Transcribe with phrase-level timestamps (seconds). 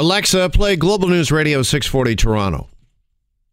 [0.00, 2.70] Alexa, play Global News Radio 640 Toronto.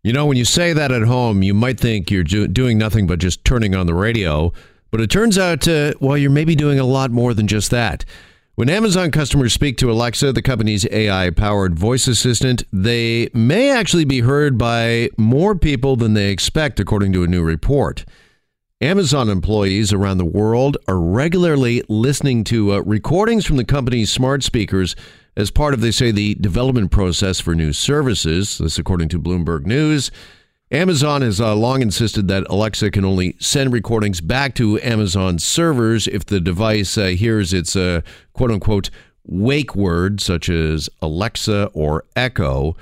[0.01, 3.05] You know, when you say that at home, you might think you're do- doing nothing
[3.05, 4.53] but just turning on the radio,
[4.89, 8.05] but it turns out, uh, well, you're maybe doing a lot more than just that.
[8.55, 14.05] When Amazon customers speak to Alexa, the company's AI powered voice assistant, they may actually
[14.05, 18.05] be heard by more people than they expect, according to a new report.
[18.79, 24.43] Amazon employees around the world are regularly listening to uh, recordings from the company's smart
[24.43, 24.95] speakers
[25.35, 28.59] as part of, they say, the development process for new services.
[28.59, 30.11] This, according to Bloomberg News.
[30.69, 36.05] Amazon has uh, long insisted that Alexa can only send recordings back to Amazon servers
[36.07, 38.01] if the device uh, hears its uh,
[38.33, 38.91] quote unquote
[39.23, 42.75] wake word, such as Alexa or Echo.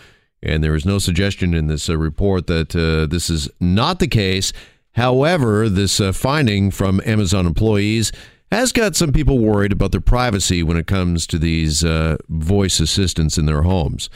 [0.43, 4.07] And there is no suggestion in this uh, report that uh, this is not the
[4.07, 4.51] case.
[4.95, 8.13] However, this uh, finding from Amazon employees
[8.51, 12.79] has got some people worried about their privacy when it comes to these uh, voice
[12.79, 14.09] assistants in their homes.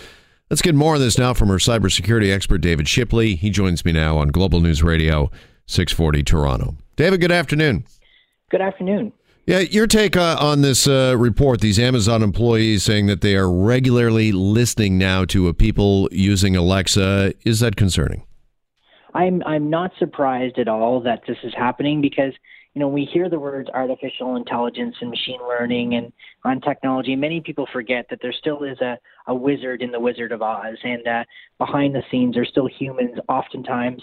[0.49, 3.35] Let's get more on this now from our cybersecurity expert, David Shipley.
[3.35, 5.29] He joins me now on Global News Radio
[5.67, 6.75] 640 Toronto.
[6.95, 7.83] David, good afternoon.
[8.49, 9.11] Good afternoon.
[9.45, 13.51] Yeah, your take uh, on this uh, report, these Amazon employees saying that they are
[13.51, 18.23] regularly listening now to people using Alexa, is that concerning?
[19.13, 22.33] I'm I'm not surprised at all that this is happening because
[22.73, 26.13] you know, we hear the words artificial intelligence and machine learning and
[26.45, 27.15] on technology.
[27.15, 28.97] Many people forget that there still is a,
[29.29, 31.23] a wizard in the Wizard of Oz, and uh,
[31.59, 34.01] behind the scenes are still humans, oftentimes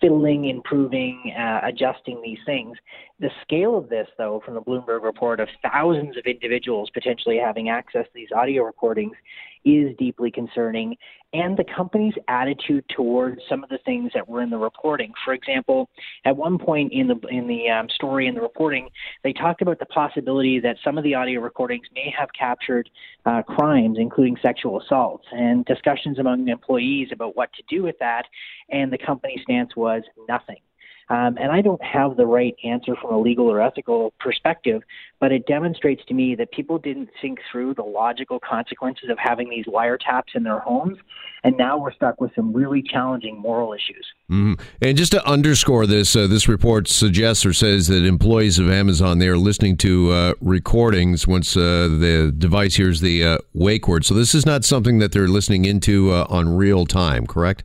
[0.00, 2.76] fiddling, improving, uh, adjusting these things.
[3.18, 7.70] The scale of this, though, from the Bloomberg report of thousands of individuals potentially having
[7.70, 9.16] access to these audio recordings,
[9.64, 10.96] is deeply concerning
[11.32, 15.12] and the company's attitude towards some of the things that were in the reporting.
[15.24, 15.90] For example,
[16.24, 18.88] at one point in the in the um, story in the reporting,
[19.22, 22.88] they talked about the possibility that some of the audio recordings may have captured
[23.26, 28.24] uh, crimes, including sexual assaults, and discussions among employees about what to do with that.
[28.70, 30.60] And the company's stance was nothing.
[31.08, 34.82] Um, and I don't have the right answer from a legal or ethical perspective,
[35.20, 39.48] but it demonstrates to me that people didn't think through the logical consequences of having
[39.48, 40.98] these wiretaps in their homes.
[41.44, 44.04] And now we're stuck with some really challenging moral issues.
[44.28, 44.54] Mm-hmm.
[44.82, 49.18] And just to underscore this, uh, this report suggests or says that employees of Amazon
[49.20, 54.04] they are listening to uh, recordings once uh, the device hears the uh, wake word.
[54.04, 57.62] So this is not something that they're listening into uh, on real time, correct?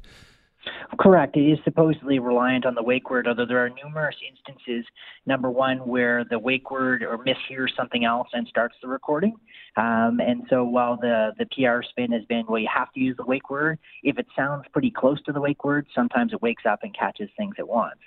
[1.00, 1.38] Correct.
[1.38, 4.86] It is supposedly reliant on the wake word, although there are numerous instances,
[5.26, 9.36] number one, where the wake word or mishears something else and starts the recording.
[9.78, 13.16] Um, and so while the, the PR spin has been, well, you have to use
[13.16, 16.64] the wake word, if it sounds pretty close to the wake word, sometimes it wakes
[16.70, 18.00] up and catches things at once.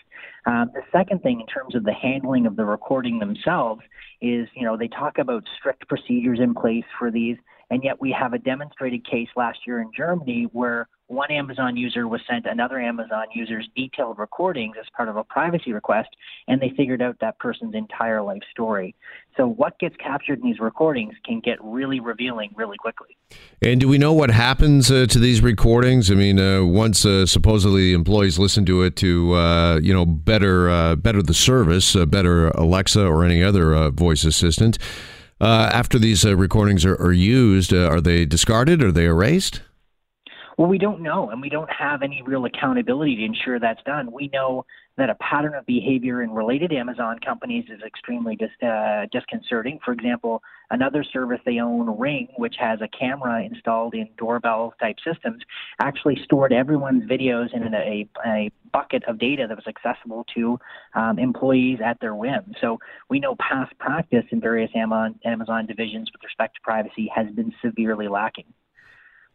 [0.46, 3.80] Um, the second thing, in terms of the handling of the recording themselves,
[4.20, 7.36] is, you know, they talk about strict procedures in place for these.
[7.70, 12.08] And yet we have a demonstrated case last year in Germany where one Amazon user
[12.08, 16.08] was sent another Amazon user's detailed recordings as part of a privacy request,
[16.48, 18.94] and they figured out that person's entire life story.
[19.36, 23.16] So, what gets captured in these recordings can get really revealing really quickly.
[23.62, 26.10] And do we know what happens uh, to these recordings?
[26.10, 30.68] I mean, uh, once uh, supposedly employees listen to it to, uh, you know, better
[30.68, 34.78] uh, better the service, uh, better Alexa or any other voice assistant.
[35.40, 38.82] after these recordings are, are used, are they discarded?
[38.82, 39.60] Are they erased?
[40.56, 44.12] Well, we don't know, and we don't have any real accountability to ensure that's done.
[44.12, 44.64] We know
[44.96, 49.80] that a pattern of behavior in related Amazon companies is extremely dis- uh, disconcerting.
[49.84, 54.96] For example, another service they own, Ring, which has a camera installed in doorbell type
[55.04, 55.42] systems,
[55.80, 60.56] actually stored everyone's videos in a, a bucket of data that was accessible to
[60.94, 62.54] um, employees at their whim.
[62.60, 62.78] So
[63.10, 67.52] we know past practice in various Amazon, Amazon divisions with respect to privacy has been
[67.60, 68.46] severely lacking.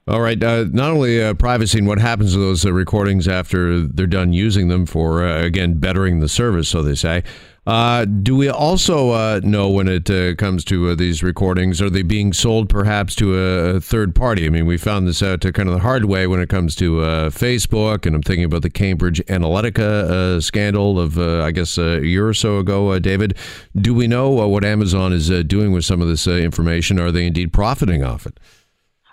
[0.09, 0.43] All right.
[0.43, 4.33] Uh, not only uh, privacy and what happens to those uh, recordings after they're done
[4.33, 7.23] using them for, uh, again, bettering the service, so they say.
[7.67, 10.05] Uh, do we also uh, know when it
[10.39, 14.47] comes to these recordings, are they being sold perhaps to a, third party?
[14.47, 16.93] I mean, we found this out kind of the hard way when it comes to
[17.29, 22.33] Facebook, and I'm thinking about the Cambridge Analytica scandal of, I guess, a year or
[22.33, 23.37] so ago, David.
[23.75, 26.99] Do we know what Amazon is doing with some of this information?
[26.99, 28.39] Are they indeed profiting off it?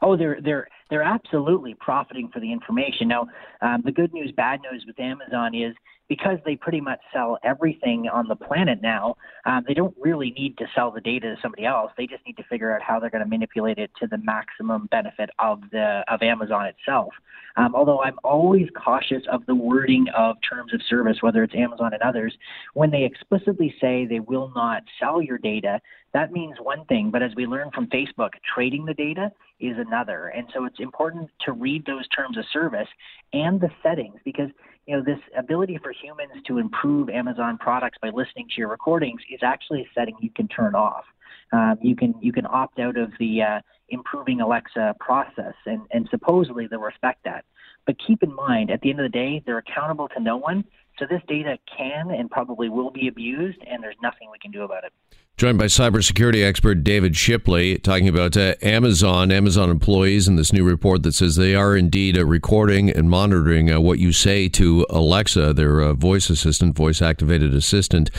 [0.00, 3.08] Oh, they're they're they're absolutely profiting for the information.
[3.08, 3.28] Now,
[3.60, 5.74] um, the good news, bad news with Amazon is
[6.08, 10.56] because they pretty much sell everything on the planet now, um, they don't really need
[10.58, 11.92] to sell the data to somebody else.
[11.96, 14.86] They just need to figure out how they're going to manipulate it to the maximum
[14.90, 17.12] benefit of the of Amazon itself.
[17.56, 21.94] Um, although I'm always cautious of the wording of terms of service, whether it's Amazon
[21.94, 22.34] and others,
[22.74, 25.80] when they explicitly say they will not sell your data,
[26.12, 27.10] that means one thing.
[27.10, 30.28] But as we learn from Facebook, trading the data is another.
[30.28, 32.88] And so it's important to read those terms of service
[33.32, 34.50] and the settings because
[34.86, 39.20] you know, this ability for humans to improve Amazon products by listening to your recordings
[39.30, 41.04] is actually a setting you can turn off.
[41.52, 46.08] Um, you can you can opt out of the uh, improving Alexa process, and, and
[46.10, 47.44] supposedly they'll respect that.
[47.84, 50.64] But keep in mind, at the end of the day, they're accountable to no one.
[50.98, 54.62] So this data can and probably will be abused, and there's nothing we can do
[54.62, 54.92] about it.
[55.38, 60.64] Joined by cybersecurity expert David Shipley, talking about uh, Amazon, Amazon employees, and this new
[60.64, 64.86] report that says they are indeed uh, recording and monitoring uh, what you say to
[64.88, 68.10] Alexa, their uh, voice assistant, voice activated assistant.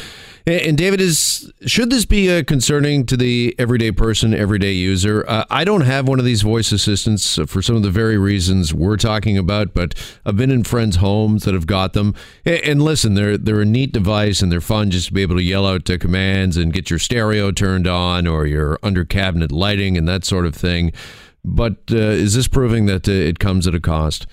[0.46, 5.26] And David, is should this be uh, concerning to the everyday person, everyday user?
[5.28, 8.74] Uh, I don't have one of these voice assistants for some of the very reasons
[8.74, 9.94] we're talking about, but
[10.26, 12.16] I've been in friends' homes that have got them.
[12.46, 15.44] And listen, they're they're a neat device and they're fun just to be able to
[15.44, 20.06] yell out commands and get your stereo turned on or your under cabinet lighting and
[20.10, 20.92] that sort of thing.
[21.42, 24.28] But uh, is this proving that uh, it comes at a cost?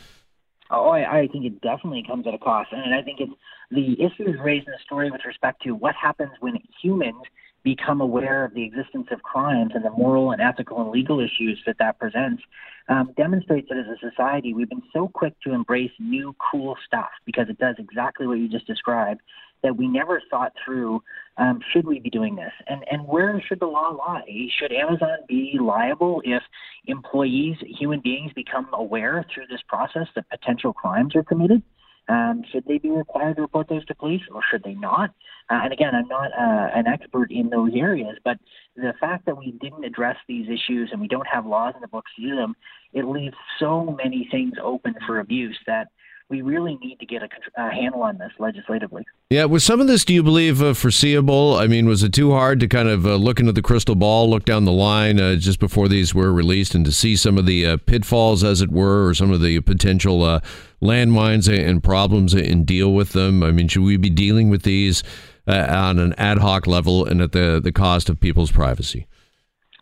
[0.73, 3.33] Oh, I, I think it definitely comes at a cost, and I think it's
[3.71, 7.23] the issues raised in the story with respect to what happens when humans
[7.63, 11.63] become aware of the existence of crimes and the moral and ethical and legal issues
[11.67, 12.43] that that presents
[12.89, 17.09] um, demonstrates that as a society we've been so quick to embrace new cool stuff
[17.25, 19.23] because it does exactly what you just described
[19.65, 21.03] that we never thought through
[21.37, 22.53] um, should we be doing this?
[22.69, 24.23] And and where should the law lie?
[24.61, 26.43] Should amazon be liable if
[26.87, 31.63] employees human beings become aware through this process that potential crimes are committed?
[32.07, 35.11] Um, should they be required to report those to police or should they not?
[35.51, 38.39] Uh, and again, I'm not uh, an expert in those areas, but
[38.77, 41.89] the fact that we didn't address these issues and we don't have laws in the
[41.89, 42.55] books to do them,
[42.93, 45.89] it leaves so many things open for abuse that
[46.31, 47.29] we really need to get a,
[47.63, 49.05] a, handle on this legislatively.
[49.31, 51.55] Yeah, was some of this, do you believe, uh, foreseeable?
[51.55, 54.29] I mean, was it too hard to kind of uh, look into the crystal ball,
[54.31, 57.45] look down the line uh, just before these were released, and to see some of
[57.45, 60.41] the uh, pitfalls, as it were, or some of the potential uh,
[60.81, 63.43] landmines and problems and deal with them?
[63.43, 65.03] I mean, should we be dealing with these
[65.47, 69.07] uh, on an ad hoc level and at the the cost of people's privacy?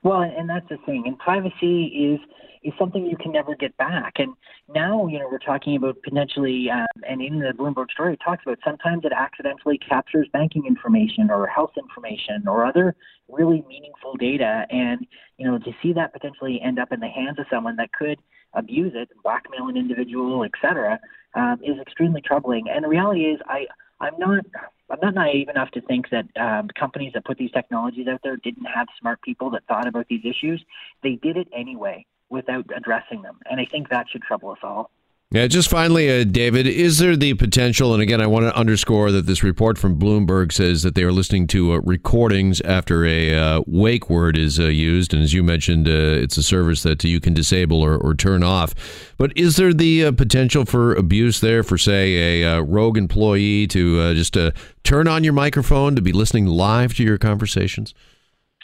[0.03, 2.21] Well, and that's the thing, and privacy is
[2.65, 4.13] is something you can never get back.
[4.19, 4.35] And
[4.73, 8.45] now, you know, we're talking about potentially, um, and in the Bloomberg story, it talks
[8.47, 12.95] about sometimes it accidentally captures banking information or health information or other
[13.29, 14.65] really meaningful data.
[14.71, 15.07] And,
[15.39, 18.21] you know, to see that potentially end up in the hands of someone that could
[18.55, 21.01] abuse it, blackmail an individual, et cetera,
[21.35, 22.67] um, is extremely troubling.
[22.73, 23.67] And the reality is, I,
[24.03, 24.45] I'm not.
[24.91, 28.37] I'm not naive enough to think that um, companies that put these technologies out there
[28.37, 30.63] didn't have smart people that thought about these issues.
[31.03, 33.39] They did it anyway without addressing them.
[33.49, 34.91] And I think that should trouble us all.
[35.33, 37.95] Yeah, just finally, uh, David, is there the potential?
[37.95, 41.11] And again, I want to underscore that this report from Bloomberg says that they are
[41.11, 45.15] listening to uh, recordings after a uh, wake word is uh, used.
[45.15, 48.43] And as you mentioned, uh, it's a service that you can disable or, or turn
[48.43, 48.75] off.
[49.17, 54.15] But is there the uh, potential for abuse there for, say, a rogue employee to
[54.15, 54.37] just
[54.85, 57.95] turn on your microphone to be listening live to your conversations?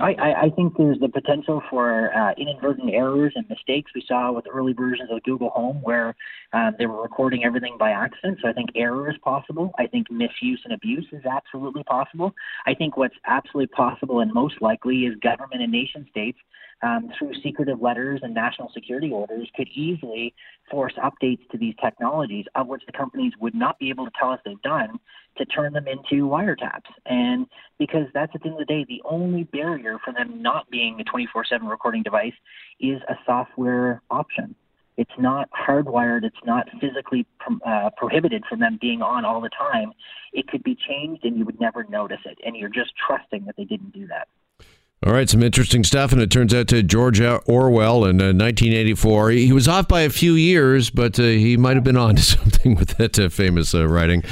[0.01, 4.45] I, I, think there's the potential for uh, inadvertent errors and mistakes we saw with
[4.53, 6.15] early versions of Google Home where
[6.53, 8.39] uh, they were recording everything by accident.
[8.41, 9.73] So I think error is possible.
[9.79, 12.33] I think misuse and abuse is absolutely possible.
[12.67, 16.39] I think what's absolutely possible and most likely is government and nation states
[16.83, 20.33] um, through secretive letters and national security orders could easily
[20.71, 24.31] force updates to these technologies, of which the companies would not be able to tell
[24.31, 24.99] us they've done,
[25.39, 26.91] to turn them into wiretaps.
[27.07, 27.47] And
[27.79, 31.01] because that's at the end of the day, the only barrier for them not being
[31.01, 32.35] a 24 7 recording device
[32.81, 34.55] is a software option.
[34.97, 36.25] It's not hardwired.
[36.25, 37.25] It's not physically
[37.65, 39.93] uh, prohibited from them being on all the time.
[40.33, 42.37] It could be changed and you would never notice it.
[42.45, 44.27] And you're just trusting that they didn't do that.
[45.07, 49.31] All right, some interesting stuff, and it turns out to George Orwell in uh, 1984.
[49.31, 52.23] He was off by a few years, but uh, he might have been on to
[52.37, 54.25] something with that uh, famous uh, writing.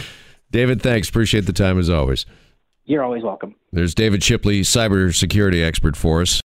[0.57, 1.11] David, thanks.
[1.11, 2.25] Appreciate the time as always.
[2.87, 3.57] You're always welcome.
[3.73, 6.41] There's David Shipley, cybersecurity expert for us.